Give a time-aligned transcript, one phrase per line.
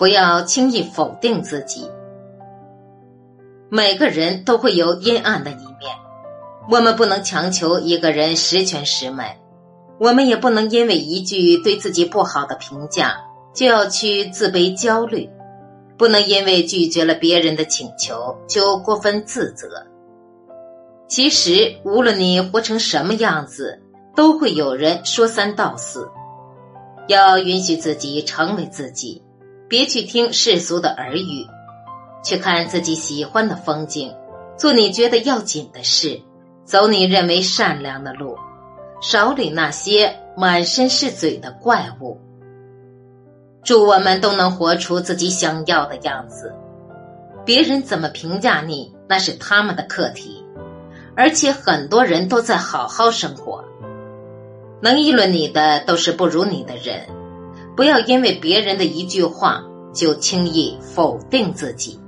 [0.00, 1.86] 不要轻易否定自己。
[3.68, 5.94] 每个人都会有阴暗的一面，
[6.70, 9.38] 我们不能强求一个人十全十美，
[9.98, 13.14] 我们也不能因为一句对自己不好的评价
[13.52, 15.28] 就要去自卑焦虑，
[15.98, 19.68] 不能因为拒绝了别人的请求就过分自责。
[21.08, 23.78] 其实，无论你活成什么样子，
[24.16, 26.10] 都会有人说三道四。
[27.06, 29.22] 要允许自己成为自己，
[29.70, 31.46] 别去听世俗的耳语，
[32.24, 34.12] 去看自己喜欢的风景，
[34.58, 36.20] 做你觉得要紧的事，
[36.64, 38.36] 走你认为善良的路，
[39.00, 42.20] 少理那些满身是嘴的怪物。
[43.62, 46.52] 祝我们都能活出自己想要的样子。
[47.44, 50.44] 别人怎么评价你，那是他们的课题。
[51.14, 53.64] 而且很多人都在好好生活，
[54.82, 57.06] 能议论你的都是不如你的人，
[57.80, 61.98] 不要因为别人的一句话就轻易否定自己。